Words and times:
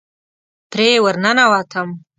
پرې 0.71 0.89
ورننوتم. 1.03 1.87